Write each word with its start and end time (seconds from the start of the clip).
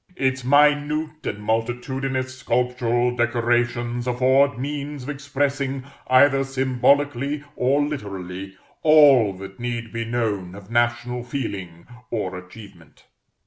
Its 0.15 0.43
minute 0.43 1.23
and 1.27 1.43
multitudinous 1.43 2.39
sculptural 2.39 3.15
decorations 3.15 4.07
afford 4.07 4.57
means 4.57 5.03
of 5.03 5.09
expressing, 5.09 5.83
either 6.07 6.43
symbolically 6.43 7.43
or 7.55 7.85
literally, 7.85 8.57
all 8.81 9.31
that 9.31 9.59
need 9.59 9.93
be 9.93 10.03
known 10.03 10.55
of 10.55 10.71
national 10.71 11.23
feeling 11.23 11.85
or 12.09 12.35
achievement. 12.35 13.05